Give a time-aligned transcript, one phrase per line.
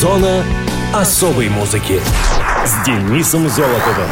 [0.00, 0.42] Зона
[0.94, 2.00] особой музыки
[2.64, 4.08] с Денисом Золотовым.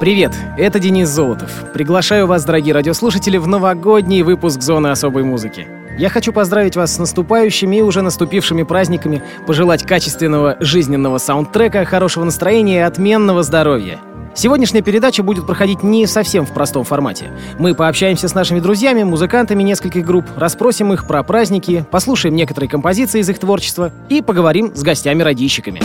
[0.00, 1.50] Привет, это Денис Золотов.
[1.74, 5.68] Приглашаю вас, дорогие радиослушатели, в новогодний выпуск «Зоны особой музыки».
[5.98, 12.24] Я хочу поздравить вас с наступающими и уже наступившими праздниками, пожелать качественного жизненного саундтрека, хорошего
[12.24, 14.00] настроения и отменного здоровья.
[14.34, 17.32] Сегодняшняя передача будет проходить не совсем в простом формате.
[17.58, 23.20] Мы пообщаемся с нашими друзьями, музыкантами нескольких групп, расспросим их про праздники, послушаем некоторые композиции
[23.20, 25.82] из их творчества и поговорим с гостями-радищиками.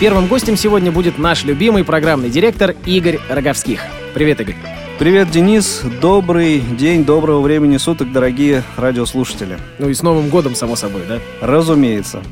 [0.00, 3.82] Первым гостем сегодня будет наш любимый программный директор Игорь Роговских.
[4.12, 4.56] Привет, Игорь.
[4.98, 5.82] Привет, Денис.
[6.02, 9.56] Добрый день, доброго времени суток, дорогие радиослушатели.
[9.78, 11.20] Ну и с Новым годом, само собой, да?
[11.40, 12.22] Разумеется.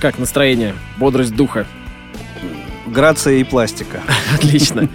[0.00, 1.66] Как настроение, бодрость духа?
[2.90, 4.02] Грация и пластика.
[4.34, 4.88] Отлично.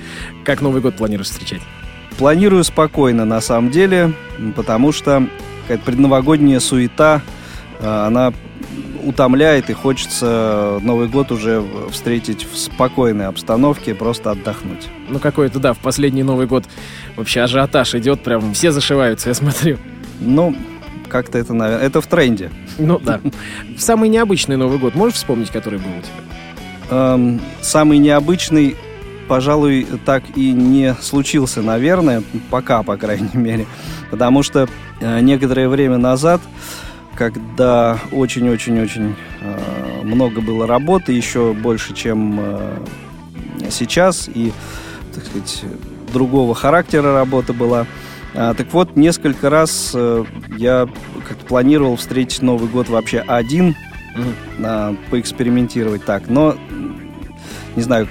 [0.44, 1.62] Как Новый год планируешь встречать?
[2.18, 4.14] Планирую спокойно, на самом деле,
[4.56, 5.28] потому что
[5.64, 7.22] какая-то предновогодняя суета,
[7.80, 8.34] э, она
[9.04, 14.88] утомляет и хочется Новый год уже встретить в спокойной обстановке, просто отдохнуть.
[15.10, 16.66] Ну какой-то, да, в последний Новый год
[17.16, 19.78] вообще ажиотаж идет, прям все зашиваются, я смотрю.
[20.20, 20.56] Ну,
[21.08, 22.52] как-то это, наверное, это в тренде.
[22.78, 23.22] Ну да.
[23.78, 26.35] Самый необычный Новый год можешь вспомнить, который был у тебя?
[26.90, 28.76] Эм, самый необычный,
[29.28, 33.66] пожалуй, так и не случился, наверное, пока, по крайней мере.
[34.12, 34.68] Потому что
[35.02, 36.42] э, некоторое время назад,
[37.16, 42.78] когда очень-очень-очень э, много было работы, еще больше, чем э,
[43.72, 44.52] сейчас, и,
[45.14, 45.64] так сказать,
[46.14, 47.88] другого характера работа была,
[48.38, 50.26] а, так вот, несколько раз э,
[50.58, 50.90] я
[51.28, 53.76] как планировал встретить Новый год вообще один,
[54.16, 54.98] mm-hmm.
[55.10, 56.28] поэкспериментировать так.
[56.28, 56.56] Но,
[57.76, 58.08] не знаю,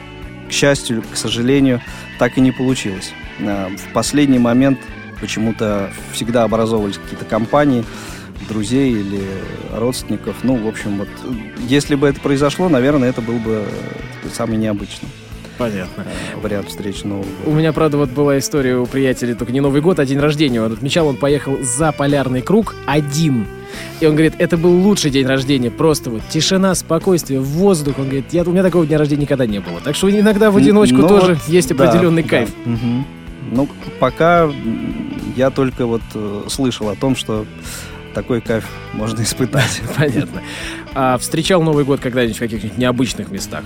[0.48, 1.80] к счастью, к сожалению,
[2.18, 3.12] так и не получилось.
[3.40, 4.78] А, в последний момент
[5.20, 7.84] почему-то всегда образовывались какие-то компании,
[8.48, 9.22] друзей или
[9.72, 10.36] родственников.
[10.42, 11.08] Ну, в общем, вот,
[11.66, 15.08] если бы это произошло, наверное, это был бы э, самый необычный.
[15.56, 16.04] Понятно.
[16.36, 17.50] Вариант встречи Нового года.
[17.50, 20.60] У меня, правда, вот была история у приятелей, только не Новый год, а день рождения.
[20.60, 23.46] Он отмечал, он поехал за полярный круг один.
[24.00, 25.70] И он говорит, это был лучший день рождения.
[25.70, 27.98] Просто вот тишина, спокойствие, воздух.
[27.98, 29.80] Он говорит, я, у меня такого дня рождения никогда не было.
[29.80, 32.50] Так что иногда в одиночку ну, тоже вот, есть определенный да, кайф.
[32.64, 32.72] Да.
[32.72, 33.04] Угу.
[33.52, 33.68] Ну,
[34.00, 34.50] пока
[35.36, 37.46] я только вот э, слышал о том, что
[38.14, 39.82] такой кайф можно испытать.
[39.96, 40.42] Понятно.
[40.94, 43.64] А встречал Новый год когда-нибудь в каких-нибудь необычных местах?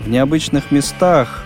[0.00, 1.44] В необычных местах.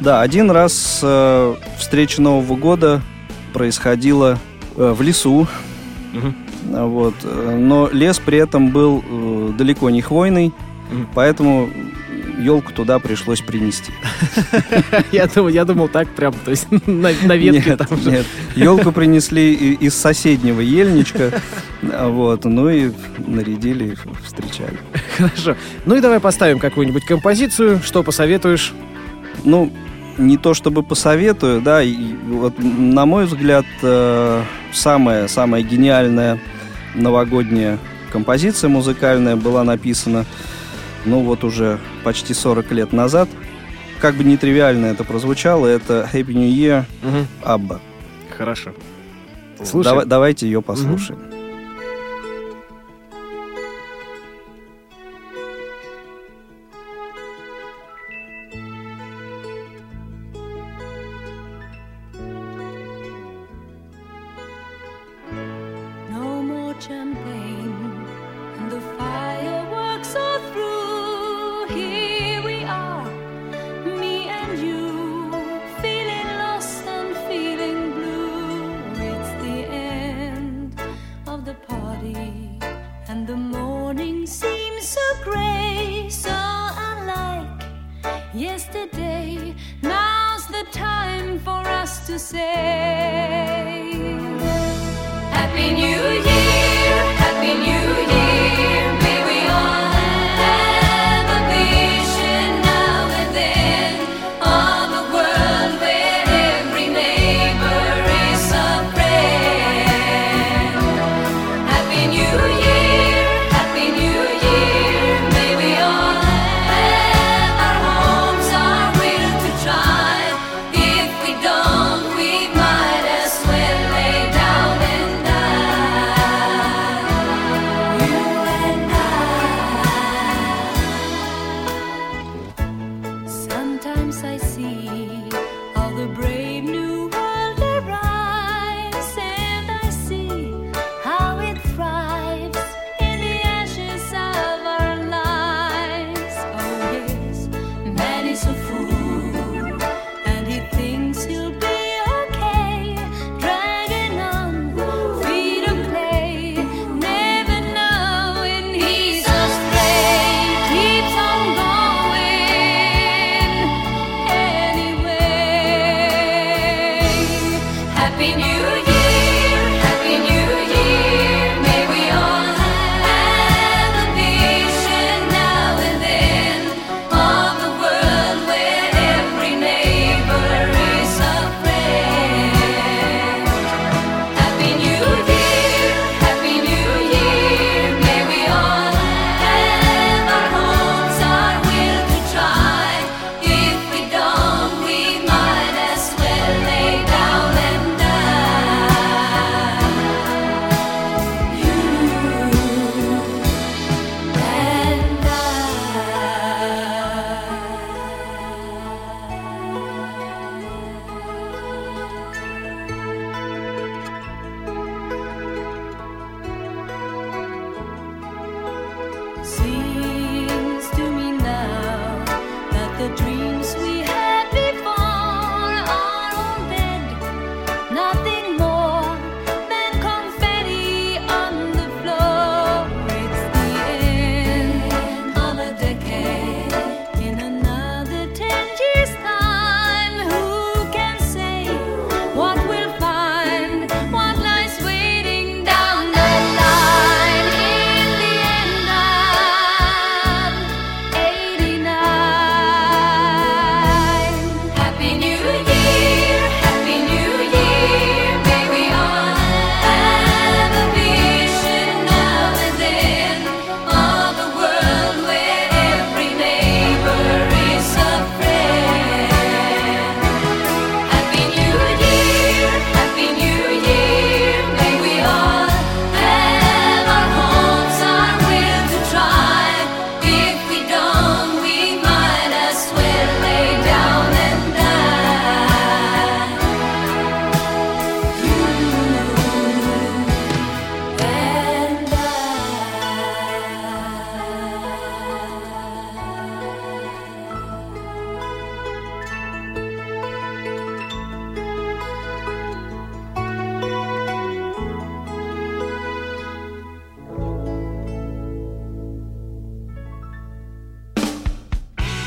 [0.00, 3.00] Да, один раз э, встреча Нового года
[3.52, 4.38] происходила
[4.76, 5.48] э, в лесу.
[6.12, 6.34] Угу.
[6.70, 7.14] Вот.
[7.24, 11.06] Но лес при этом был э, далеко не хвойный, угу.
[11.14, 11.70] поэтому
[12.38, 13.92] елку туда пришлось принести.
[15.12, 18.10] Я думал, я думал так прям, то есть на, на ветке нет, там же.
[18.10, 21.32] Нет, елку принесли из соседнего ельничка,
[21.82, 24.78] вот, ну и нарядили, встречали.
[25.16, 25.56] Хорошо.
[25.84, 28.74] Ну и давай поставим какую-нибудь композицию, что посоветуешь?
[29.44, 29.72] Ну,
[30.18, 31.94] не то чтобы посоветую, да, и
[32.28, 36.40] вот на мой взгляд э, самая самая гениальная
[36.96, 37.78] новогодняя
[38.10, 40.24] композиция музыкальная была написана
[41.04, 43.28] ну вот уже почти 40 лет назад.
[44.00, 47.26] Как бы нетривиально это прозвучало, это Happy New Year угу.
[47.42, 47.80] Абба.
[48.36, 48.72] Хорошо.
[49.64, 50.04] Слушай.
[50.04, 51.20] давайте ее послушаем.
[51.20, 51.35] Угу.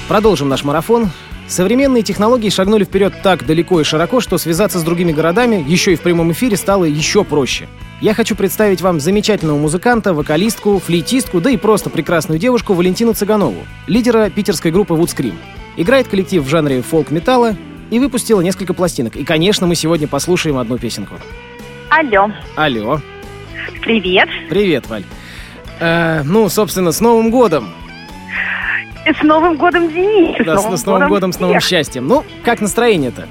[0.10, 1.12] Продолжим наш марафон.
[1.48, 5.96] Современные технологии шагнули вперед так далеко и широко, что связаться с другими городами, еще и
[5.96, 7.68] в прямом эфире, стало еще проще.
[8.02, 13.64] Я хочу представить вам замечательного музыканта, вокалистку, флейтистку, да и просто прекрасную девушку Валентину Цыганову,
[13.86, 15.36] лидера питерской группы Woodskream.
[15.78, 17.56] Играет коллектив в жанре фолк-металла
[17.92, 19.16] и выпустила несколько пластинок.
[19.16, 21.20] И, конечно, мы сегодня послушаем одну песенку.
[21.92, 22.32] Алло.
[22.56, 23.00] Алло.
[23.82, 24.28] Привет.
[24.50, 25.04] Привет, Валь.
[25.80, 27.70] Э, ну, собственно, с Новым годом!
[29.18, 30.36] С Новым годом, Денис!
[30.46, 32.08] Да, с, с Новым годом, с новым счастьем.
[32.08, 33.28] Ну, как настроение-то?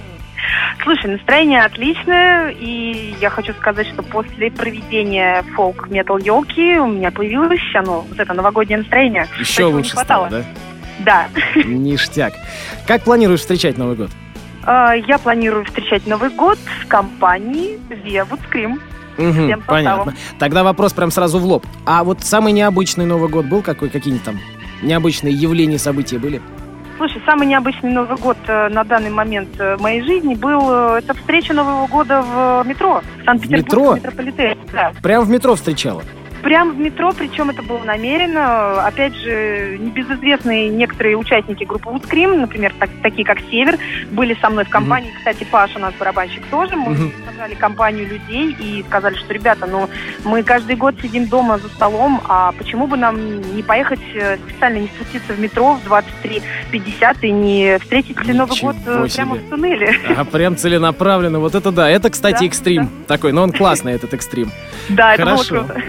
[0.82, 7.60] Слушай, настроение отличное, и я хочу сказать, что после проведения фолк-метал елки у меня появилось
[7.74, 9.26] оно, вот это новогоднее настроение.
[9.38, 10.44] Еще лучше стало, да?
[11.00, 11.26] Да.
[11.64, 12.32] Ништяк.
[12.86, 14.10] Как планируешь встречать Новый год?
[14.64, 18.80] А, я планирую встречать Новый год в компании Via Woodskrim.
[19.18, 20.14] Угу, понятно.
[20.38, 21.66] Тогда вопрос прям сразу в лоб.
[21.86, 23.88] А вот самый необычный Новый год был какой?
[23.88, 24.38] Какие-нибудь там
[24.82, 26.40] необычные явления, события были?
[26.98, 30.98] Слушай, самый необычный Новый год э, на данный момент э, в моей жизни был э,
[30.98, 33.02] это встреча Нового года в метро.
[33.20, 34.58] В Санкт-Петербургском метрополитене.
[34.72, 34.92] Да.
[35.00, 36.02] Прям в метро встречала?
[36.42, 38.82] Прямо в метро, причем это было намеренно.
[38.86, 43.78] Опять же, небезызвестные некоторые участники группы Woodskrim, например, так, такие как Север,
[44.10, 45.10] были со мной в компании.
[45.10, 45.18] Mm-hmm.
[45.18, 46.76] Кстати, Паша, наш барабанщик, тоже.
[46.76, 47.12] Мы mm-hmm.
[47.26, 49.88] собрали компанию людей и сказали, что, ребята, ну,
[50.24, 54.78] мы каждый год сидим дома за столом, а почему бы нам не поехать э, специально,
[54.78, 59.16] не спуститься в метро в 23.50 и не встретить Ничего Новый год э, себе.
[59.16, 59.94] прямо в туннеле?
[60.18, 61.38] А прям целенаправленно.
[61.38, 61.88] Вот это да.
[61.88, 63.14] Это, кстати, да, экстрим да.
[63.14, 64.50] такой, но он классный, этот экстрим.
[64.88, 65.82] Да, это было круто.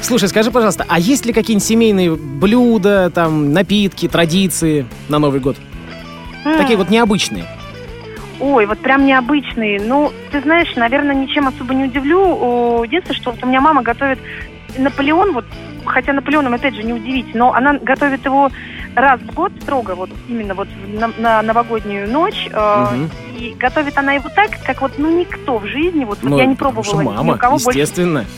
[0.00, 5.56] Слушай, скажи, пожалуйста, а есть ли какие-нибудь семейные блюда, там, напитки, традиции на Новый год?
[6.44, 6.58] Mm.
[6.58, 7.44] Такие вот необычные.
[8.40, 9.80] Ой, вот прям необычные.
[9.80, 12.84] Ну, ты знаешь, наверное, ничем особо не удивлю.
[12.84, 14.18] Единственное, что вот у меня мама готовит
[14.76, 15.44] Наполеон, вот,
[15.84, 18.50] хотя Наполеоном, опять же, не удивить, но она готовит его
[18.94, 22.48] раз в год строго, вот именно вот на, на новогоднюю ночь.
[22.52, 23.10] Э, угу.
[23.38, 26.46] И готовит она его так, как вот ну никто в жизни, вот, ну, вот я
[26.46, 28.20] не пробовала мама, ни у кого естественно.
[28.20, 28.30] больше.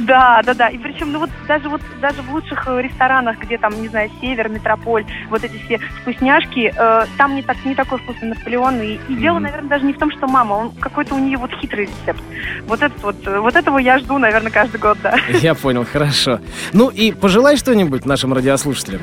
[0.00, 0.68] Да, да, да.
[0.68, 4.10] И причем, ну вот даже вот даже в лучших э, ресторанах, где там, не знаю,
[4.20, 8.80] Север, Метрополь, вот эти все вкусняшки, э, там не так не такой вкусный Наполеон.
[8.80, 11.50] И, и дело, наверное, даже не в том, что мама, он какой-то у нее вот
[11.60, 12.22] хитрый рецепт.
[12.66, 15.14] Вот этот вот, э, вот этого я жду, наверное, каждый год, да.
[15.40, 16.40] Я понял, хорошо.
[16.72, 19.02] Ну и пожелай что-нибудь нашим радиослушателям.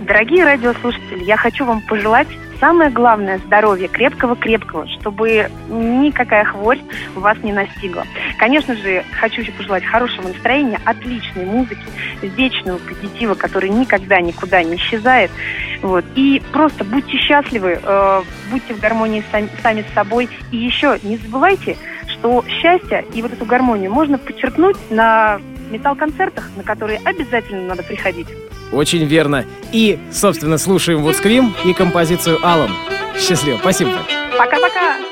[0.00, 2.28] Дорогие радиослушатели, я хочу вам пожелать
[2.60, 6.80] самое главное– здоровья, крепкого-крепкого, чтобы никакая хворь
[7.14, 8.04] вас не настигла.
[8.38, 11.82] Конечно же, хочу еще пожелать хорошего настроения, отличной музыки,
[12.22, 15.30] вечного позитива, который никогда никуда не исчезает.
[15.82, 16.04] Вот.
[16.16, 20.28] И просто будьте счастливы, э, будьте в гармонии сами, сами с собой.
[20.50, 21.76] И еще не забывайте,
[22.08, 28.28] что счастье и вот эту гармонию можно подчеркнуть на металл-концертах, на которые обязательно надо приходить.
[28.72, 29.44] Очень верно.
[29.72, 32.70] И, собственно, слушаем вот скрим и композицию Алан.
[33.18, 33.58] Счастливо.
[33.58, 33.92] Спасибо.
[34.36, 35.07] Пока-пока.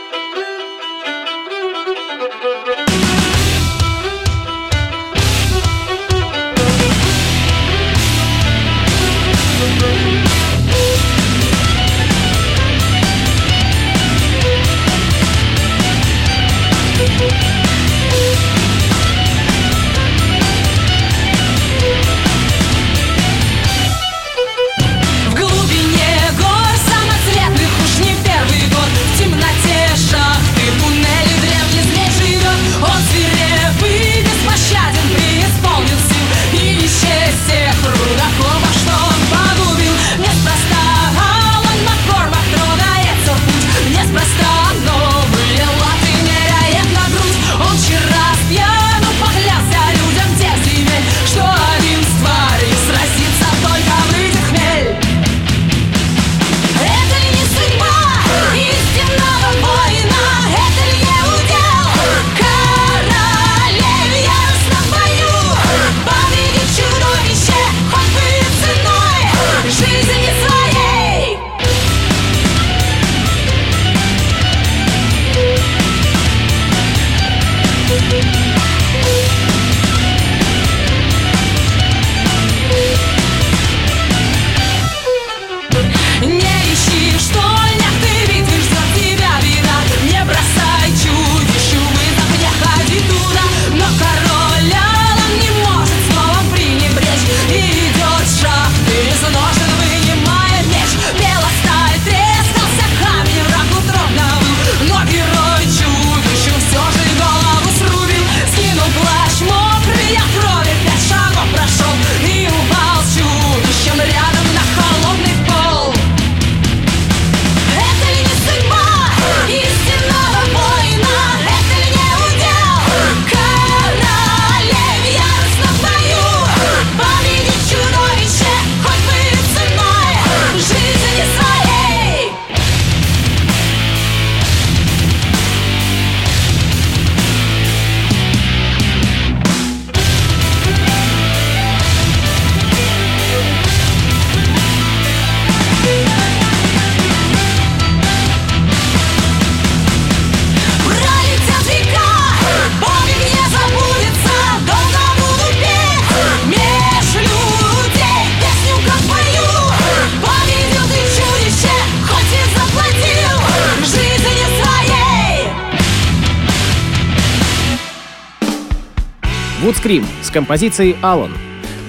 [169.86, 171.30] Scream с композицией «Аллан».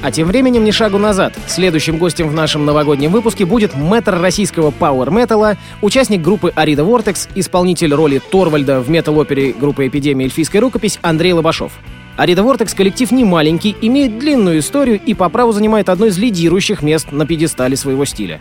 [0.03, 1.33] А тем временем ни шагу назад.
[1.47, 7.95] Следующим гостем в нашем новогоднем выпуске будет мэтр российского пауэр-металла, участник группы Арида Vortex, исполнитель
[7.95, 10.25] роли Торвальда в метал-опере группы «Эпидемия.
[10.25, 11.71] Эльфийская рукопись» Андрей Лобашов.
[12.17, 16.83] Арида Vortex коллектив не маленький, имеет длинную историю и по праву занимает одно из лидирующих
[16.83, 18.39] мест на пьедестале своего стиля.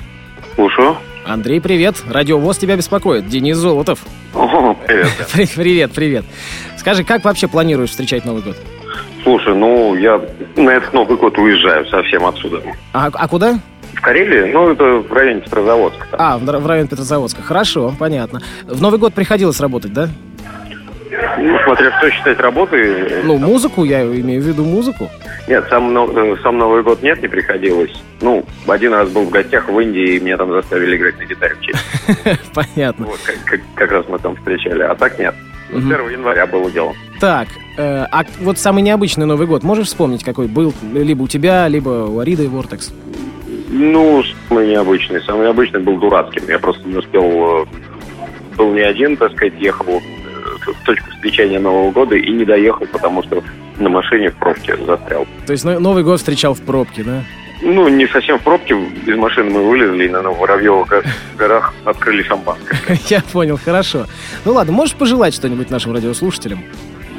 [0.54, 0.98] Слушаю.
[1.24, 1.96] Андрей, привет.
[2.06, 3.26] Радиовоз тебя беспокоит.
[3.26, 4.00] Денис Золотов.
[4.34, 5.08] О, привет.
[5.56, 6.24] Привет, привет.
[6.76, 8.56] Скажи, как вообще планируешь встречать Новый год?
[9.26, 10.20] Слушай, ну, я
[10.54, 12.62] на этот Новый год уезжаю совсем отсюда.
[12.92, 13.58] А, а куда?
[13.94, 14.52] В Карелии?
[14.52, 16.06] Ну, это в районе Петрозаводска.
[16.12, 16.20] там.
[16.22, 17.42] А, в, в район Петрозаводска.
[17.42, 18.40] Хорошо, понятно.
[18.62, 20.08] В Новый год приходилось работать, да?
[21.38, 23.24] Ну, смотря что считать работой.
[23.24, 25.10] Ну, музыку, я имею в виду музыку.
[25.48, 27.90] Нет, сам, э, сам Новый год нет, не приходилось.
[28.20, 31.56] Ну, один раз был в гостях в Индии, и меня там заставили играть на гитаре.
[32.54, 33.06] Понятно.
[33.06, 34.82] Вот, как, как- как раз мы там встречали.
[34.82, 35.34] А так нет.
[35.70, 35.92] Мгм.
[35.92, 36.94] 1 января было дело.
[37.20, 41.66] Так, э, а вот самый необычный Новый год, можешь вспомнить, какой был либо у тебя,
[41.68, 42.92] либо у Ариды и Вортекс?
[43.68, 45.20] Ну, самый необычный.
[45.22, 46.44] Самый необычный был дурацким.
[46.48, 47.22] Я просто не успел...
[47.62, 47.66] э,
[48.56, 52.86] Был не один, так сказать, ехал э, в точку встречания Нового года и не доехал,
[52.86, 53.42] потому что
[53.78, 55.26] на машине в пробке застрял.
[55.46, 57.22] То есть Но- Новый год встречал в пробке, да?
[57.62, 58.74] Ну, не совсем в пробке.
[59.06, 61.02] Из машины мы вылезли и на Воробьевых го-
[61.36, 62.78] горах открыли шампанское.
[63.08, 64.06] Я понял, хорошо.
[64.44, 66.62] Ну ладно, можешь пожелать что-нибудь нашим радиослушателям?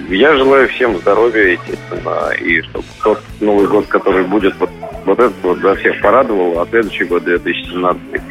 [0.10, 4.70] Я желаю всем здоровья, естественно, и чтобы тот Новый год, который будет, вот,
[5.06, 8.22] вот этот вот за всех порадовал, а следующий год, 2017,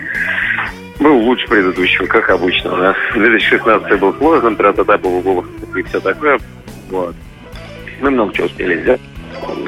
[1.00, 2.72] был лучше предыдущего, как обычно.
[2.72, 6.38] У нас 2016 был сложным, тра-та-та, и все такое.
[6.88, 7.14] Вот.
[8.00, 9.00] Мы много чего успели сделать.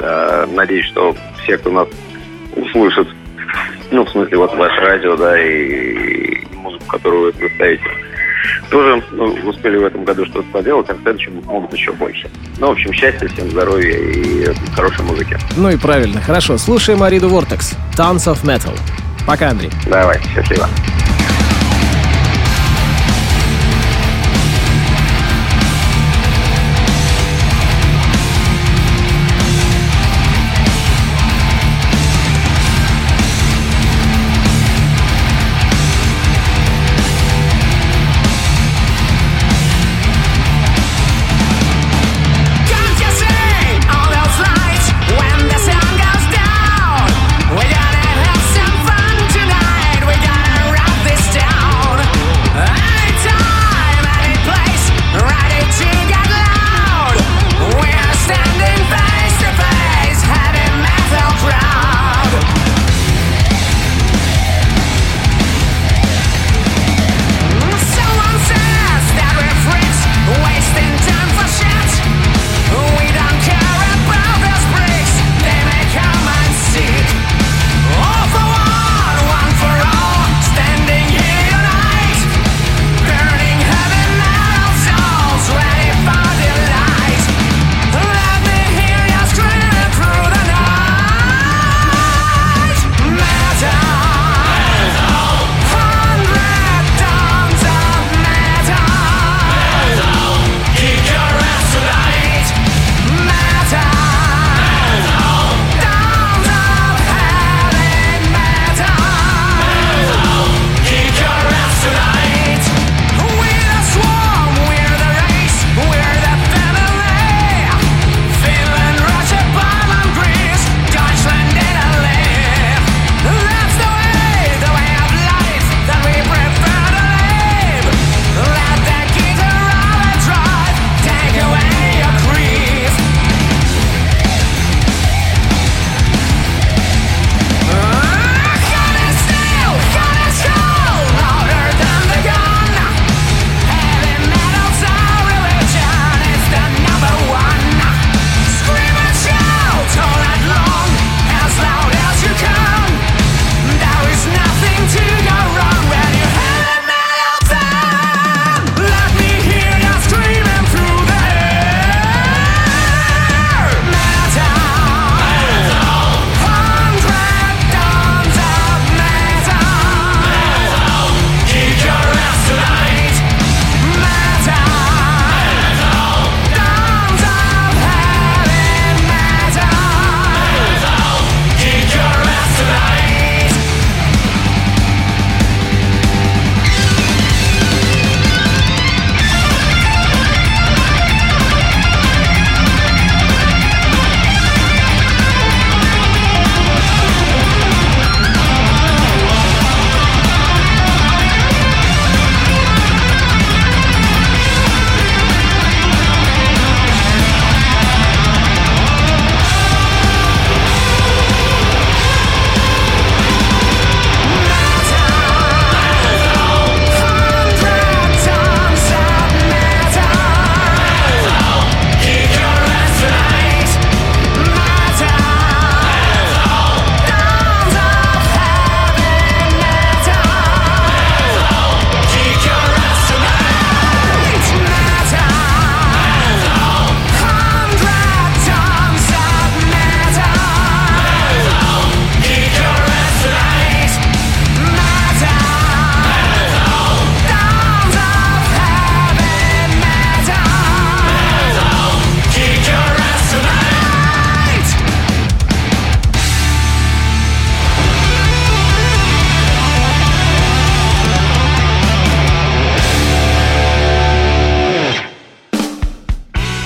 [0.00, 1.88] Э, Надеюсь, что все, кто нас
[2.56, 3.08] услышит,
[3.90, 7.84] ну, в смысле, вот ваше радио, да, и, и музыку, которую вы ставите,
[8.70, 12.28] тоже ну, успели в этом году что-то поделать, а в следующем могут еще больше.
[12.58, 15.36] Ну, в общем, счастья, всем здоровья и э, хорошей музыки.
[15.56, 16.58] Ну и правильно, хорошо.
[16.58, 17.76] Слушаем Ариду Вортекс.
[17.96, 18.76] Tons of Metal.
[19.26, 19.70] Пока, Андрей.
[19.86, 20.68] Давай, счастливо.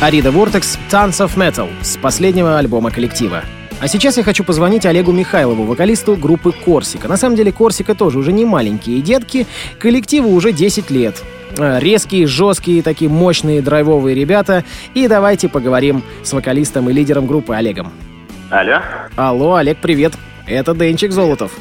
[0.03, 3.43] Арида Vortex Tons of Metal с последнего альбома коллектива.
[3.81, 7.09] А сейчас я хочу позвонить Олегу Михайлову, вокалисту группы Корсика.
[7.09, 9.47] На самом деле Корсика тоже уже не маленькие детки,
[9.79, 11.23] коллективу уже 10 лет.
[11.57, 14.65] Э, Резкие, жесткие, такие мощные, драйвовые ребята.
[14.95, 17.93] И давайте поговорим с вокалистом и лидером группы Олегом.
[18.51, 18.81] Алло.
[19.17, 20.15] Алло, Олег, привет.
[20.47, 21.53] Это Денчик Золотов.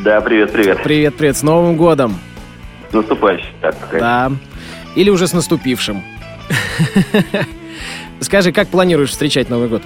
[0.00, 0.82] Да, привет, привет.
[0.82, 2.18] Привет, привет, с Новым годом.
[2.90, 3.46] С наступающим.
[3.60, 4.32] Так, какая- Да.
[4.96, 6.02] Или уже с наступившим.
[8.20, 9.82] Скажи, как планируешь встречать Новый год?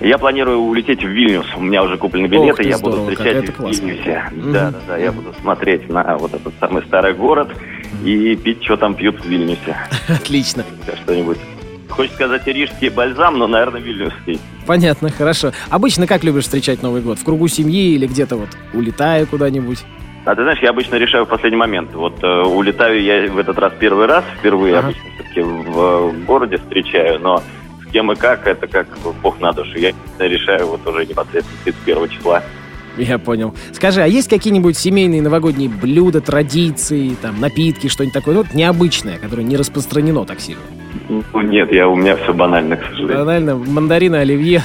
[0.00, 1.46] Я планирую улететь в Вильнюс.
[1.56, 3.82] У меня уже куплены Ох билеты, ты, я буду здорово, как встречать в.
[3.82, 4.24] Вильнюсе.
[4.32, 4.52] Мгм.
[4.52, 4.96] Да, да, да.
[4.96, 7.50] Я буду смотреть на вот этот самый старый город
[8.04, 9.76] и пить, что там пьют в Вильнюсе.
[10.08, 10.64] Отлично.
[11.04, 11.38] Что-нибудь.
[11.88, 14.40] Хочется сказать рижский бальзам, но, наверное, вильнюсский.
[14.66, 15.52] Понятно, хорошо.
[15.68, 17.18] Обычно как любишь встречать Новый год?
[17.18, 19.78] В кругу семьи или где-то вот улетая куда-нибудь?
[20.24, 21.92] А ты знаешь, я обычно решаю в последний момент.
[21.94, 24.88] Вот э, улетаю я в этот раз первый раз, впервые Ага.
[24.88, 27.42] обычно все-таки в э, городе встречаю, но
[27.84, 28.86] с кем и как, это как
[29.20, 29.76] бог на душу.
[29.78, 32.42] Я решаю вот уже непосредственно 31 числа.
[32.96, 33.54] Я понял.
[33.72, 39.18] Скажи, а есть какие-нибудь семейные новогодние блюда, традиции, там, напитки, что-нибудь такое, ну, вот необычное,
[39.18, 40.60] которое не распространено так сильно?
[41.08, 43.18] Ну, нет, я, у меня все банально, к сожалению.
[43.18, 44.62] Банально, мандарины, оливье.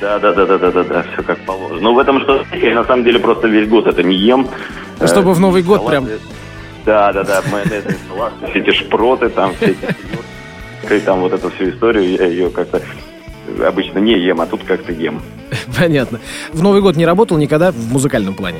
[0.00, 1.80] Да, да, да, да, да, да, да, все как положено.
[1.80, 4.46] Ну, в этом что я на самом деле просто весь год это не ем.
[5.00, 6.06] Ну, чтобы в Новый год прям.
[6.84, 9.74] Да, да, да, майонезные салаты, все эти шпроты, там, все
[10.90, 12.82] эти там вот эту всю историю, я ее как-то
[13.66, 15.22] обычно не ем, а тут как-то ем.
[15.78, 16.20] Понятно.
[16.52, 18.58] В Новый год не работал никогда в музыкальном плане?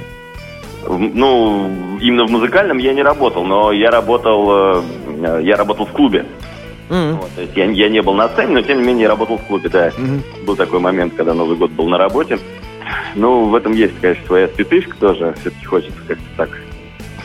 [0.86, 4.82] Ну, именно в музыкальном я не работал, но я работал,
[5.20, 6.26] э, я работал в клубе.
[6.88, 9.38] Вот, то есть я, я не был на сцене, но тем не менее я работал
[9.38, 9.92] в клубе, да.
[9.96, 10.22] мгм.
[10.46, 12.38] Был такой момент, когда Новый год был на работе.
[13.14, 15.34] Ну, в этом есть, конечно, своя специфика тоже.
[15.40, 16.50] Все-таки хочется как-то так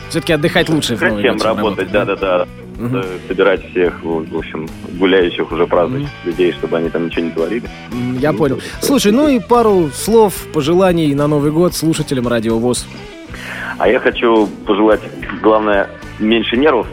[0.08, 2.46] Все-таки отдыхать лучше в Новый год, работать, да-да-да.
[2.78, 4.66] Э, Собирать всех, в общем,
[4.98, 7.68] гуляющих уже празднующих людей, чтобы они там ничего не творили.
[8.18, 8.58] Я понял.
[8.80, 12.86] Слушай, ну и пару слов, пожеланий на Новый год слушателям Радио ВОЗ.
[13.76, 15.00] А я хочу пожелать,
[15.42, 16.86] главное, меньше нервов,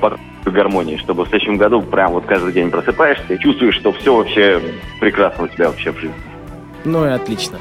[0.47, 4.15] спокойной гармонии, чтобы в следующем году прям вот каждый день просыпаешься и чувствуешь, что все
[4.15, 4.61] вообще
[4.99, 6.15] прекрасно у тебя вообще в жизни.
[6.85, 7.59] Ну и отлично.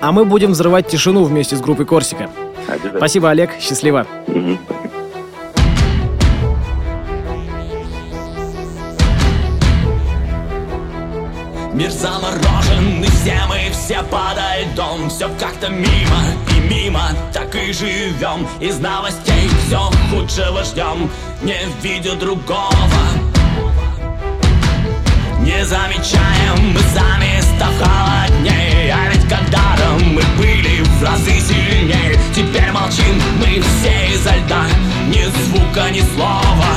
[0.00, 2.28] А мы будем взрывать тишину вместе с группой Корсика.
[2.96, 3.50] Спасибо, Олег.
[3.60, 4.06] Счастливо.
[4.26, 4.58] Мгм.
[11.74, 14.38] Мир заморожен, и все мы все под
[14.72, 16.20] льдом Все как-то мимо
[16.53, 18.46] и мимо, так и живем.
[18.60, 21.10] Из новостей все худшего ждем,
[21.42, 22.70] не видя другого.
[25.40, 28.94] Не замечаем мы сами, став холоднее.
[28.94, 32.18] А ведь когда-то мы были в разы сильнее?
[32.34, 34.64] Теперь молчим мы все изо льда,
[35.08, 36.74] ни звука, ни слова.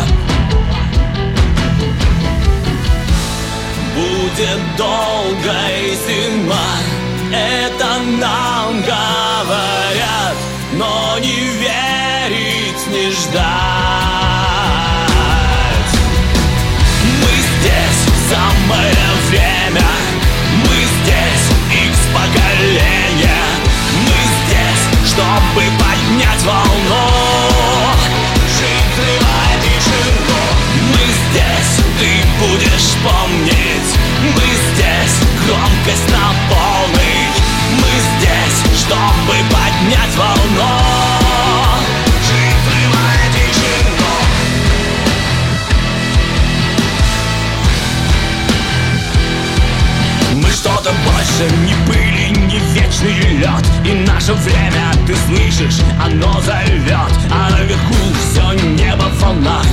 [3.95, 6.96] Будет долго и зима
[7.31, 10.35] Это нам говорят
[10.73, 13.43] Но не верить, не ждать.
[17.03, 18.95] Мы здесь в самое
[19.29, 19.87] время
[20.63, 21.47] Мы здесь
[21.87, 23.47] X поколения.
[24.05, 27.07] Мы здесь, чтобы поднять волну.
[28.57, 28.87] Жить,
[29.61, 30.41] тишину
[30.91, 32.09] Мы здесь, ты
[32.39, 33.91] будешь помнить.
[34.21, 36.46] Мы здесь, громкость на
[39.77, 40.63] поднять волну
[50.33, 53.65] Мы что-то больше не были, не вечный лед.
[53.85, 57.11] И наше время, ты слышишь, оно зовет.
[57.31, 57.95] А наверху
[58.29, 59.65] все небо в волнах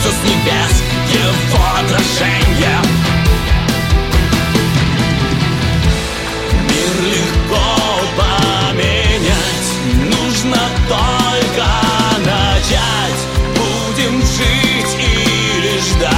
[0.00, 0.82] солнце с небес
[1.12, 2.80] Его отражение
[6.68, 7.66] Мир легко
[8.16, 11.66] поменять, нужно только
[12.18, 13.20] начать.
[13.56, 16.09] Будем жить или ждать.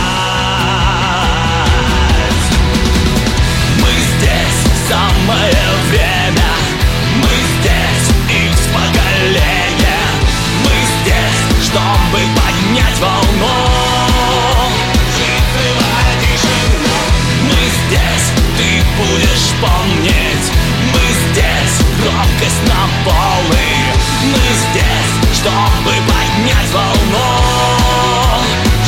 [19.63, 20.47] Помнить
[20.93, 23.79] Мы здесь, громкость на полный
[24.25, 27.31] Мы здесь, чтобы поднять волну.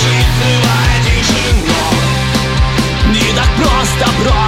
[0.03, 1.85] Жить, взрывая тишину
[3.09, 4.44] Не так просто, просто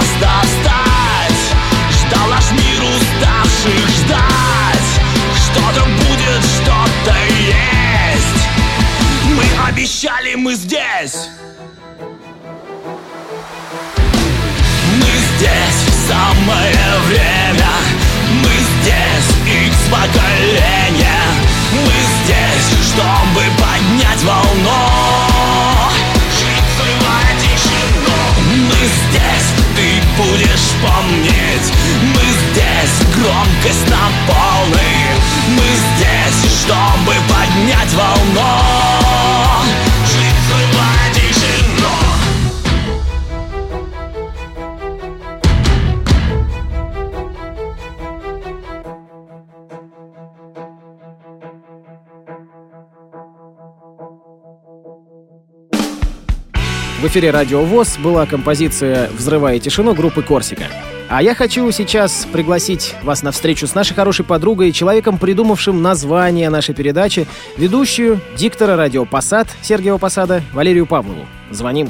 [57.07, 60.65] В эфире Радио ВОЗ была композиция «Взрывая тишину» группы «Корсика».
[61.09, 66.51] А я хочу сейчас пригласить вас на встречу с нашей хорошей подругой, человеком, придумавшим название
[66.51, 71.25] нашей передачи, ведущую, диктора радио «Посад» Сергеева Посада Валерию Павлову.
[71.51, 71.89] Звоним.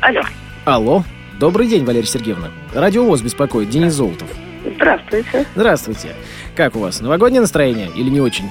[0.00, 0.22] Алло.
[0.64, 1.04] Алло.
[1.38, 2.50] Добрый день, Валерия Сергеевна.
[2.74, 3.70] Радио ВОЗ беспокоит.
[3.70, 4.28] Денис Золотов.
[4.74, 5.46] Здравствуйте.
[5.54, 6.08] Здравствуйте.
[6.56, 7.00] Как у вас?
[7.00, 8.48] Новогоднее настроение или не очень?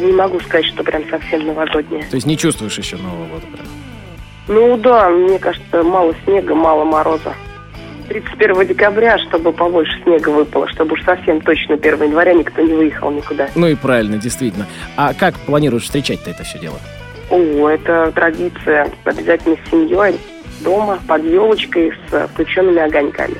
[0.00, 2.02] Не могу сказать, что прям совсем новогоднее.
[2.10, 3.46] То есть не чувствуешь еще Нового года?
[3.52, 3.66] Прям?
[4.48, 7.34] Ну да, мне кажется, мало снега, мало мороза.
[8.08, 13.10] 31 декабря, чтобы побольше снега выпало, чтобы уж совсем точно 1 января никто не выехал
[13.12, 13.48] никуда.
[13.54, 14.66] Ну и правильно, действительно.
[14.96, 16.78] А как планируешь встречать-то это все дело?
[17.30, 18.90] О, это традиция.
[19.04, 20.18] Обязательно с семьей,
[20.62, 23.36] дома, под елочкой с включенными огоньками.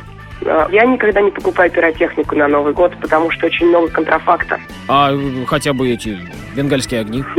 [0.47, 4.61] А, Я никогда не покупаю пиротехнику на Новый год, потому что очень много контрафакта.
[4.87, 6.17] А э, хотя бы эти
[6.55, 7.25] бенгальские огни?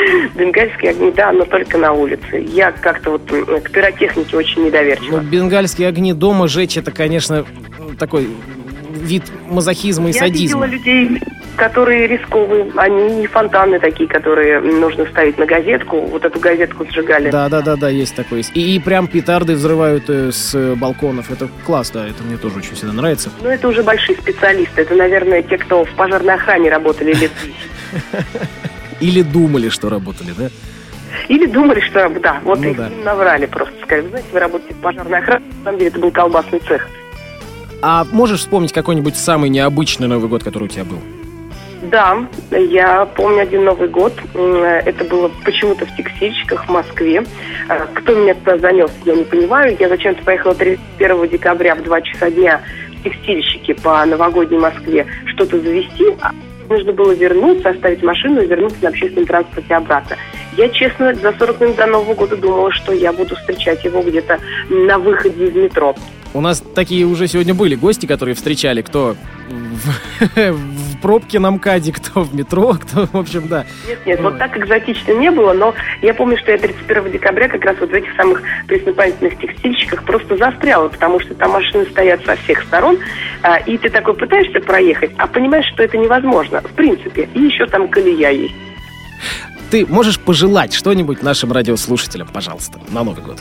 [0.34, 2.44] Бенгальские огни, да, но только на улице.
[2.52, 5.18] Я как-то вот к пиротехнике очень Ну, недоверчива.
[5.20, 7.44] бенгальские огни дома жечь, это, конечно,
[7.98, 8.28] такой
[8.92, 10.64] вид мазохизма и Я садизма.
[10.66, 11.20] видела людей,
[11.56, 12.70] которые рисковые.
[12.76, 16.00] Они не фонтаны такие, которые нужно ставить на газетку.
[16.02, 17.30] Вот эту газетку сжигали.
[17.30, 18.38] Да, да, да, да, есть такое.
[18.38, 18.50] есть.
[18.54, 21.30] И, и прям петарды взрывают э, с э, балконов.
[21.30, 23.30] Это класс, да, это мне тоже очень всегда нравится.
[23.42, 24.82] Но это уже большие специалисты.
[24.82, 27.54] Это, наверное, те, кто в пожарной охране работали лет 10.
[29.00, 30.50] Или думали, что работали, да?
[31.28, 32.90] Или думали, что да, вот Ну их да.
[33.04, 33.74] наврали просто.
[33.82, 35.44] Сказали, знаете, вы работаете в пожарной охране.
[35.58, 36.88] На самом деле это был колбасный цех.
[37.82, 40.98] А можешь вспомнить какой-нибудь самый необычный Новый год, который у тебя был?
[41.82, 42.18] Да,
[42.50, 44.12] я помню один Новый год.
[44.34, 47.24] Это было почему-то в текстильщиках в Москве.
[47.68, 49.74] А, Кто меня туда занес, я не понимаю.
[49.80, 52.60] Я зачем-то поехала 31 декабря в 2 часа дня
[52.98, 56.04] в текстильщики по новогодней Москве что-то завести.
[56.70, 60.16] Нужно было вернуться, оставить машину и вернуться на общественном транспорте обратно.
[60.56, 64.38] Я, честно, за 40 минут до Нового года думала, что я буду встречать его где-то
[64.68, 65.96] на выходе из метро.
[66.32, 69.16] У нас такие уже сегодня были гости, которые встречали, кто
[69.50, 73.66] в, в пробке на МКАДе, кто в метро, кто, в общем, да.
[73.88, 77.64] Нет, нет, вот так экзотично не было, но я помню, что я 31 декабря как
[77.64, 82.36] раз вот в этих самых преснопамятных текстильщиках просто застряла, потому что там машины стоят со
[82.36, 82.98] всех сторон,
[83.42, 87.66] а, и ты такой пытаешься проехать, а понимаешь, что это невозможно, в принципе, и еще
[87.66, 88.54] там колея есть.
[89.70, 93.38] Ты можешь пожелать что-нибудь нашим радиослушателям, пожалуйста, на Новый год?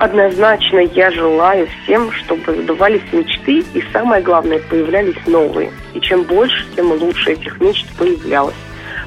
[0.00, 5.70] Однозначно я желаю всем, чтобы сбывались мечты, и самое главное, появлялись новые.
[5.92, 8.54] И чем больше, тем лучше этих мечт появлялось.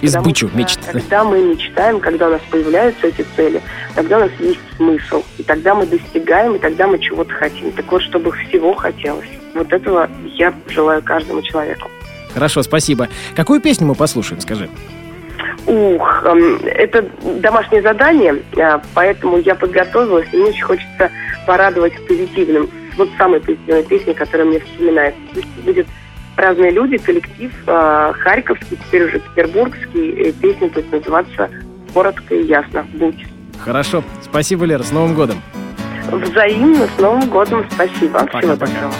[0.01, 0.79] Избычу мечт.
[0.91, 3.59] Когда мы мечтаем, когда у нас появляются эти цели,
[3.95, 5.23] тогда у нас есть смысл.
[5.39, 7.71] И тогда мы достигаем, и тогда мы чего-то хотим.
[7.71, 9.29] Так вот, чтобы всего хотелось.
[9.55, 11.89] Вот этого я желаю каждому человеку.
[12.35, 13.07] Хорошо, спасибо.
[13.35, 14.69] Какую песню мы послушаем, скажи?
[15.65, 16.25] Ух,
[16.65, 17.05] это
[17.41, 21.09] домашнее задание, а, поэтому я подготовилась, и мне очень хочется
[21.47, 22.69] порадовать позитивным.
[22.97, 25.19] Вот самой позитивной песней, которая мне вспоминается.
[25.33, 25.87] Пусть будет
[26.35, 30.31] разные люди, коллектив, э, харьковский, теперь уже петербургский.
[30.33, 31.49] Песня будет называться
[31.93, 32.85] «Коротко и ясно.
[32.93, 33.25] Будь».
[33.63, 34.03] Хорошо.
[34.21, 34.83] Спасибо, Лера.
[34.83, 35.41] С Новым годом.
[36.11, 38.19] Взаимно, с Новым годом, спасибо.
[38.27, 38.55] Всего Пока-пока.
[38.55, 38.93] доброго.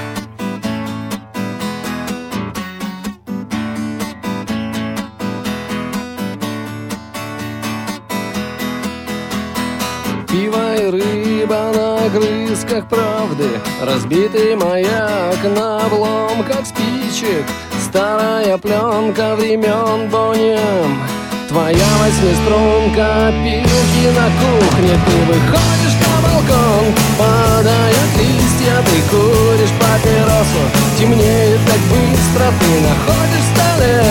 [12.54, 13.50] Крысках правды.
[13.82, 17.46] Разбитый маяк на обломках спичек.
[17.84, 21.02] Старая пленка времен Бонем.
[21.50, 24.94] Твоя восьмиструнка, пилки на кухне.
[25.06, 26.86] Ты выходишь на балкон,
[27.18, 30.64] падают листья Ты куришь папиросу,
[30.98, 34.04] темнеет так быстро Ты находишь в столе.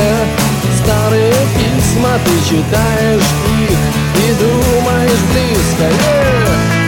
[0.82, 3.30] Старые письма Ты читаешь
[3.68, 3.78] их
[4.18, 6.81] и думаешь близко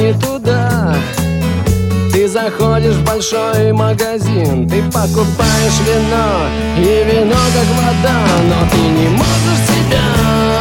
[0.00, 0.94] не туда.
[2.12, 9.08] Ты заходишь в большой магазин Ты покупаешь вино И вино как вода Но ты не
[9.08, 10.02] можешь себя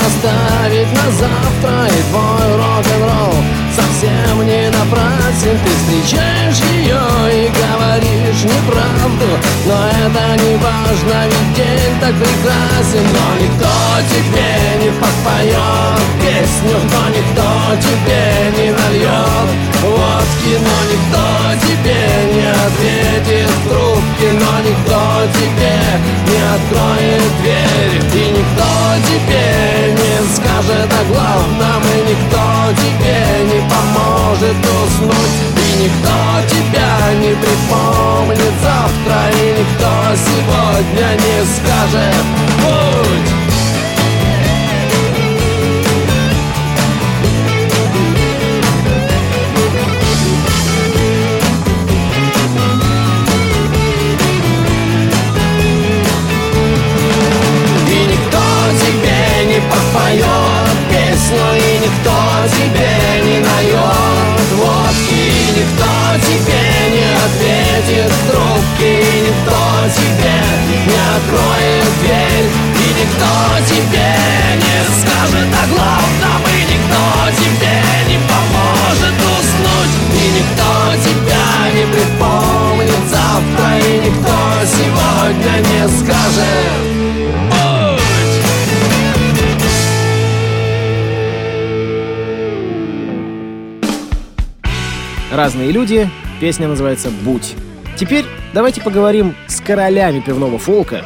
[0.06, 5.58] оставить на завтра И твой рок-н-ролл совсем не напрасен.
[5.64, 9.30] Ты встречаешь ее и говоришь неправду.
[9.66, 13.06] Но это не важно, ведь день так прекрасен.
[13.16, 13.74] Но никто
[14.10, 17.48] тебе не подпоет песню Но никто
[17.82, 19.50] тебе не нальет
[34.50, 42.26] поможет уснуть И никто тебя не припомнит завтра И никто сегодня не скажет
[42.64, 43.40] «Будь!»
[58.80, 62.12] Тебе не подпоет песню И никто
[62.56, 64.09] тебе не И
[65.52, 65.92] никто
[66.28, 68.12] тебе не ответит.
[68.12, 69.62] В трубке И никто
[69.96, 70.38] тебе
[70.88, 72.50] не откроет дверь.
[72.76, 73.34] И никто
[73.68, 74.10] тебе
[74.64, 77.04] не скажет о главном И никто
[77.42, 77.78] тебе
[78.10, 79.94] не поможет уснуть.
[80.14, 80.70] И никто
[81.06, 87.09] тебя не припомнит завтра И никто сегодня не скажет
[95.40, 96.10] Разные люди.
[96.42, 97.56] Песня называется «Будь».
[97.96, 101.06] Теперь давайте поговорим с королями пивного фолка.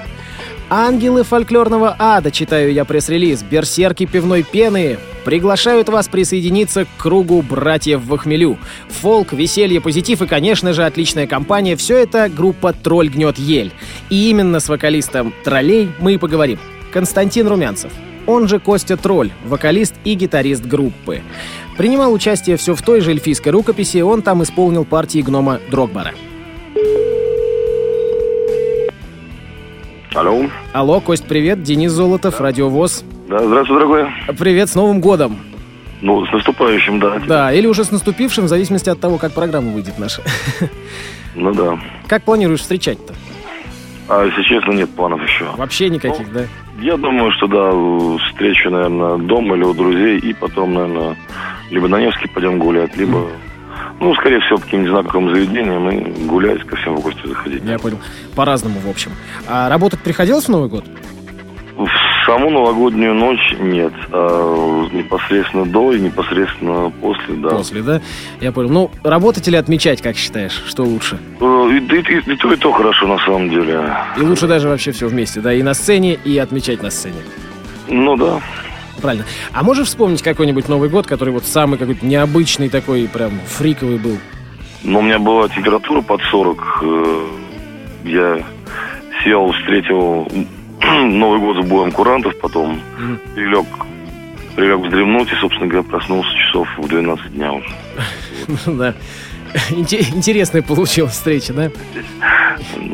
[0.72, 8.02] Ангелы фольклорного ада, читаю я пресс-релиз, берсерки пивной пены приглашают вас присоединиться к кругу братьев
[8.02, 8.58] в хмелю.
[8.90, 13.72] Фолк, веселье, позитив и, конечно же, отличная компания– все это группа «Тролль гнет ель».
[14.10, 16.58] И именно с вокалистом «Троллей» мы и поговорим.
[16.92, 17.92] Константин Румянцев.
[18.26, 21.22] Он же Костя Тролль, вокалист и гитарист группы.
[21.78, 26.14] Принимал участие все в той же эльфийской рукописи, он там исполнил партии гнома Дрогбара.
[30.14, 30.46] Алло.
[30.74, 33.04] Алло, Кость, привет, Денис Золотов, Радиовоз.
[33.28, 34.06] Да, здравствуй, дорогой.
[34.38, 35.38] Привет, с Новым годом!
[36.02, 37.20] Ну, с наступающим, да.
[37.26, 40.22] Да, или уже с наступившим, в зависимости от того, как программа выйдет наша.
[41.34, 41.80] Ну да.
[42.08, 43.14] Как планируешь встречать-то?
[44.10, 45.46] А если честно, нет планов еще.
[45.58, 46.46] Вообще никаких, да?
[46.80, 47.72] Я думаю, что да,
[48.28, 51.16] встречу, наверное, дома или у друзей, и потом, наверное,
[51.70, 53.28] либо на Невский пойдем гулять, либо,
[54.00, 57.64] ну, скорее всего, по каким-нибудь знакомым заведениям и гулять, ко всем в гости заходить.
[57.64, 58.00] Я понял.
[58.36, 59.12] По-разному, в общем.
[59.48, 60.86] А работать приходилось в Новый год?
[61.78, 61.88] В
[62.26, 67.50] саму новогоднюю ночь нет, а непосредственно до и непосредственно после, да.
[67.50, 68.02] После, да?
[68.42, 68.70] Я понял.
[68.70, 70.62] Ну, работать или отмечать, как считаешь?
[70.68, 71.18] Что лучше?
[71.40, 73.82] Э, И, и- и- и то, и то хорошо, на самом деле.
[74.18, 75.54] И лучше даже вообще все вместе, да?
[75.54, 77.22] И на сцене, и отмечать на сцене.
[77.88, 78.40] Ну да.
[79.02, 79.26] Правильно.
[79.52, 84.18] А можешь вспомнить какой-нибудь Новый год, который вот самый какой-то необычный такой, прям фриковый был?
[84.84, 86.80] Но у меня была температура под 40.
[86.84, 87.26] э,
[88.06, 88.40] Я
[89.24, 90.28] сел, встретил
[91.06, 92.80] Новый год с боем курантов, потом
[93.36, 93.66] прилег,
[94.56, 97.68] прилег вздремнуть и, собственно говоря, проснулся часов в 12 дня уже.
[98.66, 98.94] Ну да.
[99.70, 101.72] Инте- Интересная получилась встреча, да?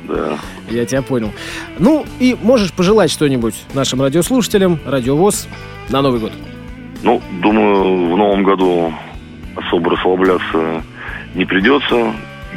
[0.08, 0.38] Да.
[0.70, 1.32] Я тебя понял.
[1.80, 5.48] Ну, и можешь пожелать что-нибудь нашим радиослушателям, радиовоз
[5.90, 6.34] на Новый год.
[7.02, 8.94] Ну, думаю, в новом году
[9.56, 10.84] особо расслабляться
[11.34, 12.14] не придется.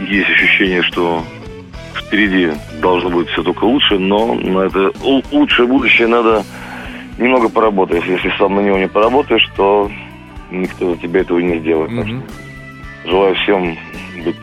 [0.08, 1.24] Есть ощущение, что
[2.12, 2.50] впереди
[2.82, 4.92] должно быть все только лучше, но на это
[5.32, 6.44] лучшее будущее надо
[7.16, 8.04] немного поработать.
[8.06, 9.90] Если сам на него не поработаешь, то
[10.50, 11.90] никто за тебя этого не сделает.
[11.90, 13.78] Что желаю всем
[14.24, 14.36] быть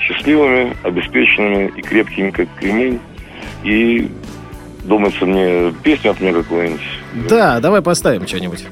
[0.00, 2.98] счастливыми, обеспеченными и крепкими, как кремень.
[3.62, 4.10] И
[4.82, 6.82] думается мне песню от меня какую-нибудь.
[7.28, 8.66] Да, давай поставим что-нибудь.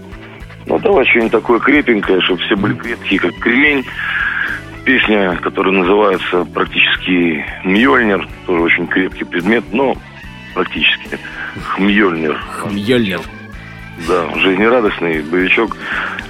[0.67, 3.85] Ну, давай что-нибудь такое крепенькое, чтобы все были крепкие, как кремень.
[4.85, 9.97] Песня, которая называется практически «Мьёльнир», тоже очень крепкий предмет, но
[10.55, 11.19] практически
[11.69, 12.37] «Хмьёльнир».
[12.59, 13.21] Хмьёльнир.
[14.09, 15.77] Да, жизнерадостный боевичок,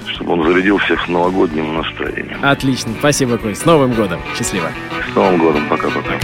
[0.07, 2.37] чтобы он зарядил всех новогодним настроением.
[2.43, 2.93] Отлично.
[2.99, 3.61] Спасибо, Кость.
[3.61, 4.19] С Новым годом.
[4.37, 4.69] Счастливо.
[5.11, 6.19] С Новым годом, пока-пока.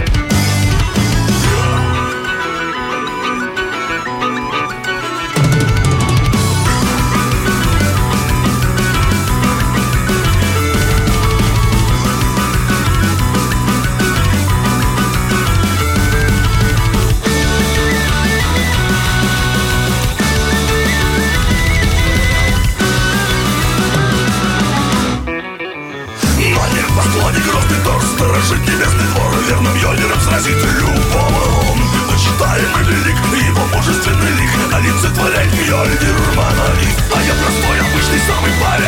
[36.00, 37.34] Мьёльнир монолит А я
[37.80, 38.86] обычный самый парень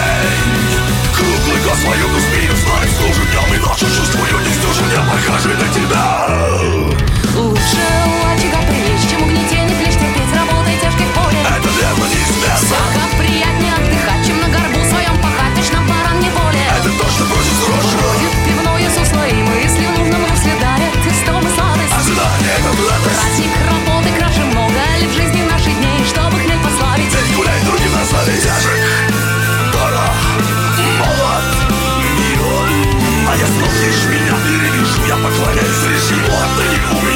[1.15, 5.69] Круглый год свою успею знать Служу днем и ночью чувствую Не стужу, не похожий на
[5.69, 6.22] тебя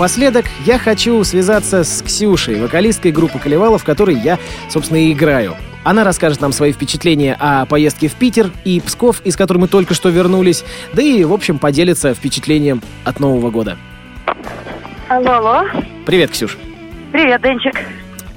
[0.00, 4.38] напоследок я хочу связаться с Ксюшей, вокалисткой группы Колевала, в которой я,
[4.70, 5.58] собственно, и играю.
[5.84, 9.92] Она расскажет нам свои впечатления о поездке в Питер и Псков, из которой мы только
[9.92, 13.76] что вернулись, да и, в общем, поделится впечатлением от Нового года.
[15.08, 15.64] Алло, алло.
[16.06, 16.56] Привет, Ксюш.
[17.12, 17.74] Привет, Денчик.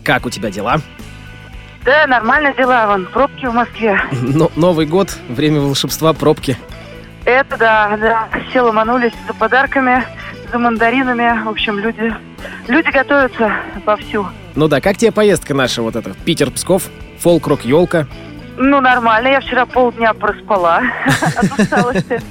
[0.04, 0.82] Как у тебя дела?
[1.86, 3.98] Да, нормально дела, вон, пробки в Москве.
[4.12, 6.58] Но- Новый год, время волшебства, пробки.
[7.24, 10.04] Это да, да, все ломанулись за подарками,
[10.54, 11.44] за мандаринами.
[11.44, 12.14] В общем, люди,
[12.68, 13.52] люди готовятся
[13.86, 14.28] вовсю.
[14.56, 16.14] Ну да, как тебе поездка наша вот эта?
[16.14, 16.84] Питер-Псков,
[17.20, 18.06] фолк-рок, елка.
[18.56, 20.82] Ну, нормально, я вчера полдня проспала
[21.36, 22.22] от усталости.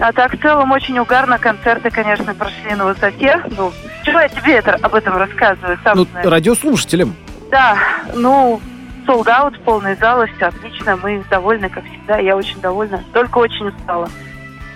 [0.00, 1.38] А так, в целом, очень угарно.
[1.38, 3.40] Концерты, конечно, прошли на высоте.
[3.56, 3.72] Ну,
[4.04, 5.78] чего я тебе это, об этом рассказываю?
[5.84, 6.26] Сам Ну, знаешь.
[6.26, 7.14] радиослушателям.
[7.50, 7.76] Да,
[8.14, 8.60] ну,
[9.06, 10.98] out, полный зал, все отлично.
[11.00, 12.18] Мы довольны, как всегда.
[12.18, 14.08] Я очень довольна, только очень устала.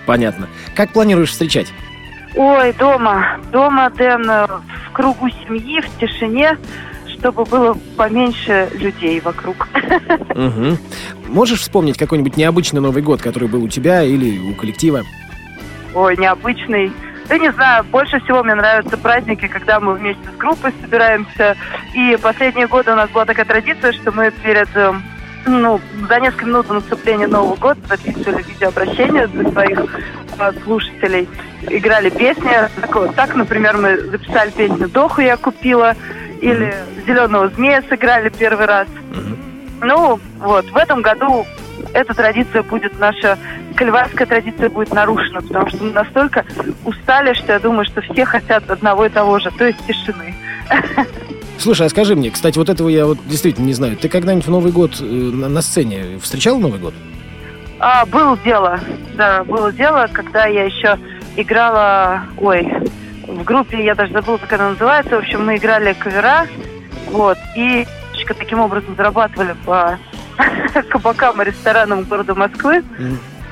[0.05, 0.47] Понятно.
[0.75, 1.71] Как планируешь встречать?
[2.35, 3.39] Ой, дома.
[3.51, 6.57] Дома, Дэн, э, в кругу семьи, в тишине,
[7.07, 9.67] чтобы было поменьше людей вокруг.
[10.35, 10.77] Мгм.
[11.27, 15.03] Можешь вспомнить какой-нибудь необычный Новый год, который был у тебя или у коллектива?
[15.93, 16.91] Ой, необычный.
[17.29, 21.55] Да не знаю, больше всего мне нравятся праздники, когда мы вместе с группой собираемся.
[21.93, 25.01] И последние годы у нас была такая традиция, что мы перед эм,
[25.45, 29.79] ну, за несколько минут до наступления Нового года записывали видеообращения для своих
[30.39, 31.27] э, слушателей,
[31.69, 32.49] играли песни.
[32.81, 35.95] Так, вот, так, например, мы записали песню «Доху я купила»
[36.41, 36.73] или
[37.05, 38.87] «Зеленого змея» сыграли первый раз.
[39.81, 41.45] Ну, вот, в этом году
[41.93, 43.37] эта традиция будет, наша
[43.75, 46.45] кальварская традиция будет нарушена, потому что мы настолько
[46.85, 50.33] устали, что я думаю, что все хотят одного и того же, то есть тишины.
[51.63, 53.95] Слушай, а скажи мне, кстати, вот этого я вот действительно не знаю.
[53.95, 56.93] Ты когда-нибудь в Новый год э, на, сцене встречал Новый год?
[57.79, 58.81] А, было дело,
[59.15, 60.99] да, было дело, когда я еще
[61.37, 62.69] играла, ой,
[63.25, 66.47] в группе, я даже забыла, как она называется, в общем, мы играли кавера,
[67.09, 67.87] вот, и
[68.37, 69.97] таким образом зарабатывали по
[70.89, 72.83] кабакам и ресторанам города Москвы,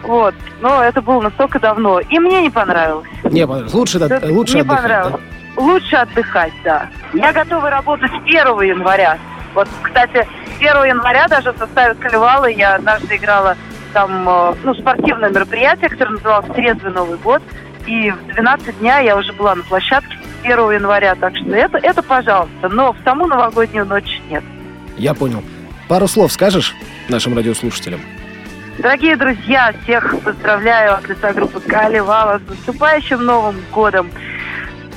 [0.04, 3.08] вот, но это было настолько давно, и мне не понравилось.
[3.24, 3.74] Не, понравилось.
[3.74, 5.22] лучше, да, лучше не отдыхать, понравилось.
[5.58, 6.90] Лучше отдыхать, да.
[7.14, 9.18] Я готова работать с 1 января.
[9.54, 10.28] Вот, кстати,
[10.60, 13.58] 1 января даже в составе Калевалы я однажды играла
[13.94, 17.42] там, э, ну, спортивное мероприятие, которое называлось «Трезвый Новый год».
[17.86, 21.16] И в 12 дня я уже была на площадке 1 января.
[21.16, 22.70] Так что это, это пожалуйста.
[22.70, 24.44] Но в саму новогоднюю ночь нет.
[24.98, 25.44] Я понял.
[25.88, 26.74] Пару слов скажешь
[27.10, 28.00] нашим радиослушателям?
[28.78, 34.10] Дорогие друзья, всех поздравляю от лица группы Калевала с наступающим Новым годом.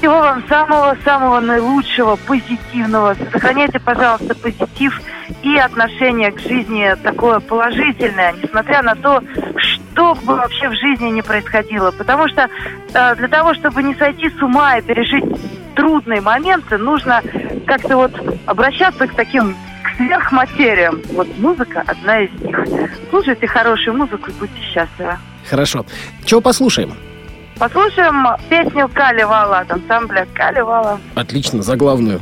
[0.04, 3.16] Всего вам самого-самого наилучшего, позитивного.
[3.32, 5.00] Сохраняйте, пожалуйста, позитив
[5.42, 9.22] и отношение к жизни такое положительное, несмотря на то,
[9.56, 11.90] что бы вообще в жизни не происходило.
[11.90, 12.50] Потому что
[12.92, 15.24] э, для того, чтобы не сойти с ума и пережить
[15.74, 17.22] трудные моменты, нужно
[17.66, 18.12] как-то вот
[18.44, 21.00] обращаться к таким к сверхматериям.
[21.14, 22.58] Вот музыка одна из них.
[23.08, 25.16] Слушайте хорошую музыку и будьте счастливы.
[25.48, 25.86] Хорошо.
[26.26, 26.92] Чего послушаем?
[27.58, 31.00] Послушаем песню Калевала от ансамбля Калевала.
[31.14, 32.20] Отлично, за главную.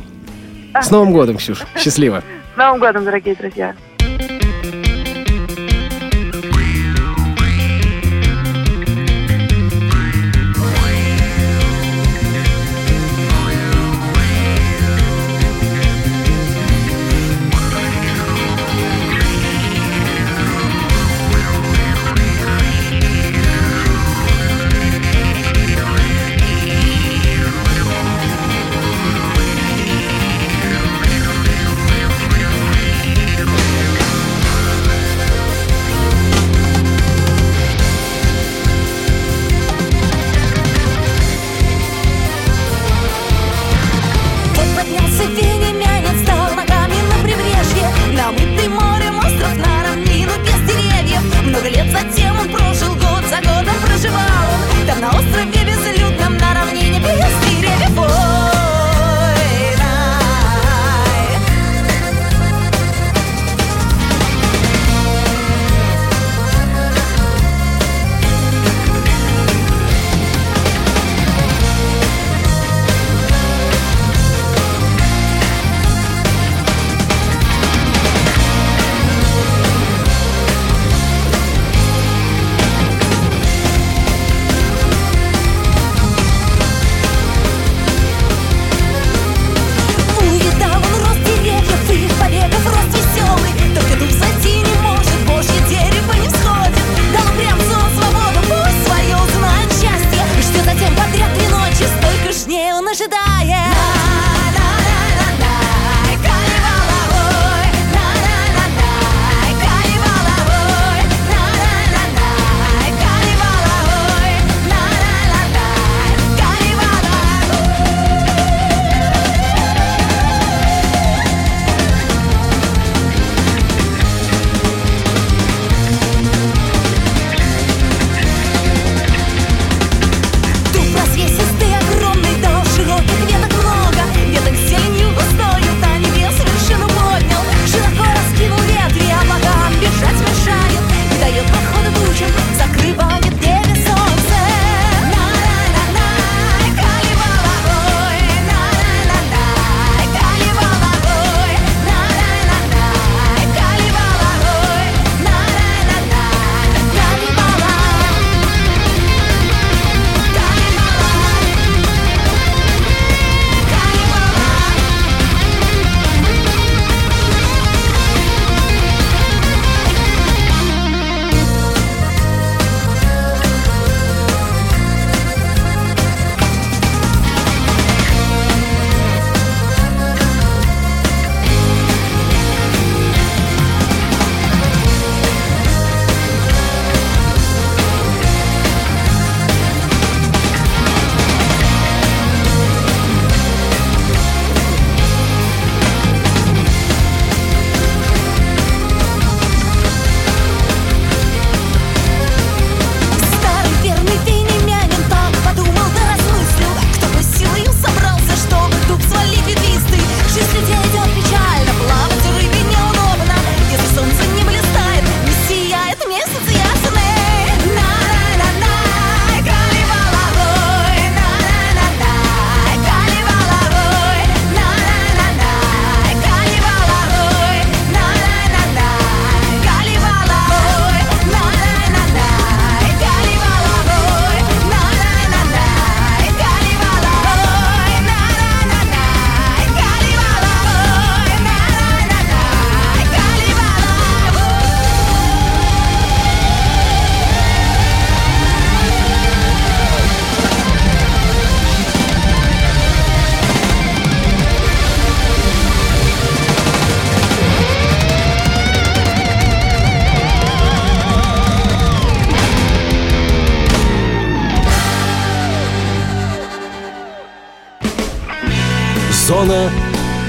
[0.79, 1.63] С Новым годом, Ксюш.
[1.75, 2.23] Счастливо.
[2.53, 3.75] С Новым годом, дорогие друзья!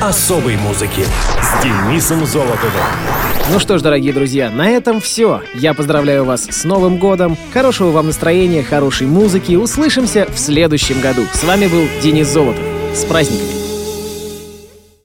[0.08, 1.04] Особой музыки
[1.40, 2.72] с Денисом Золотовым.
[3.50, 5.42] Ну что ж, дорогие друзья, на этом все.
[5.54, 7.36] Я поздравляю вас с Новым годом.
[7.52, 9.54] Хорошего вам настроения, хорошей музыки.
[9.54, 11.22] Услышимся в следующем году.
[11.32, 12.64] С вами был Денис Золотов.
[12.94, 13.53] С праздником!